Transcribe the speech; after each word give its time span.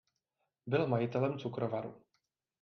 Byl 0.67 0.87
majitelem 0.87 1.37
cukrovaru. 1.39 2.01